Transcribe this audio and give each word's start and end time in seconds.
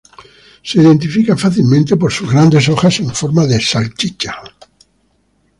Se 0.63 0.79
identifica 0.79 1.37
fácilmente 1.37 1.95
por 1.95 2.11
sus 2.11 2.27
grandes 2.31 2.67
hojas 2.69 2.99
en 3.01 3.13
forma 3.13 3.45
de 3.45 3.61
salchicha. 3.61 4.35